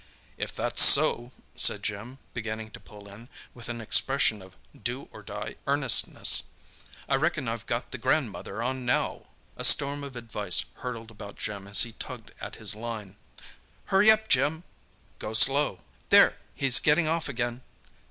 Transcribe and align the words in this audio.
"If 0.35 0.51
that's 0.55 0.81
so," 0.83 1.31
said 1.53 1.83
Jim, 1.83 2.17
beginning 2.33 2.71
to 2.71 2.79
pull 2.79 3.07
in, 3.07 3.29
with 3.53 3.69
an 3.69 3.79
expression 3.79 4.41
of 4.41 4.55
"do 4.75 5.07
or 5.11 5.21
die" 5.21 5.57
earnestness, 5.67 6.41
"I 7.07 7.15
reckon 7.17 7.47
I've 7.47 7.67
got 7.67 7.91
the 7.91 7.99
grandmother 7.99 8.63
on 8.63 8.83
now!" 8.83 9.27
A 9.57 9.63
storm 9.63 10.03
of 10.03 10.15
advice 10.15 10.65
hurtled 10.77 11.11
about 11.11 11.35
Jim 11.37 11.67
as 11.67 11.81
he 11.83 11.91
tugged 11.93 12.31
at 12.41 12.55
his 12.55 12.73
line. 12.73 13.15
"Hurry 13.93 14.09
up, 14.09 14.27
Jim!" 14.27 14.63
"Go 15.19 15.35
slow!" 15.35 15.81
"There—he's 16.09 16.79
getting 16.79 17.07
off 17.07 17.29
again!" 17.29 17.61